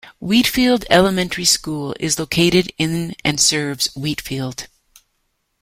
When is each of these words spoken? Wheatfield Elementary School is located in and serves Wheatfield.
Wheatfield 0.19 0.83
Elementary 0.89 1.45
School 1.45 1.95
is 1.99 2.17
located 2.17 2.73
in 2.79 3.15
and 3.23 3.39
serves 3.39 3.93
Wheatfield. 3.95 4.65